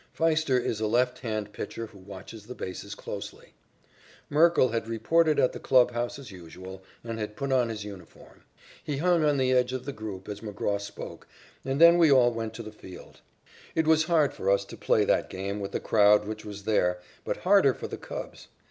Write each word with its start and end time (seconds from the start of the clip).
Pfiester 0.17 0.59
is 0.59 0.79
a 0.81 0.87
left 0.87 1.19
hand 1.19 1.53
pitcher 1.53 1.85
who 1.85 1.99
watches 1.99 2.47
the 2.47 2.55
bases 2.55 2.95
closely. 2.95 3.53
Merkle 4.31 4.69
had 4.69 4.87
reported 4.87 5.39
at 5.39 5.51
the 5.53 5.59
clubhouse 5.59 6.17
as 6.17 6.31
usual 6.31 6.83
and 7.03 7.19
had 7.19 7.35
put 7.35 7.51
on 7.51 7.69
his 7.69 7.83
uniform. 7.85 8.41
He 8.83 8.97
hung 8.97 9.23
on 9.23 9.37
the 9.37 9.51
edge 9.51 9.73
of 9.73 9.85
the 9.85 9.93
group 9.93 10.27
as 10.27 10.41
McGraw 10.41 10.81
spoke, 10.81 11.27
and 11.63 11.79
then 11.79 11.99
we 11.99 12.11
all 12.11 12.31
went 12.33 12.55
to 12.55 12.63
the 12.63 12.71
field. 12.71 13.21
It 13.75 13.85
was 13.85 14.05
hard 14.05 14.33
for 14.33 14.49
us 14.49 14.65
to 14.65 14.75
play 14.75 15.05
that 15.05 15.29
game 15.29 15.59
with 15.59 15.71
the 15.71 15.79
crowd 15.79 16.25
which 16.25 16.43
was 16.43 16.63
there, 16.63 16.99
but 17.23 17.37
harder 17.37 17.75
for 17.75 17.87
the 17.87 17.97
Cubs. 17.97 18.47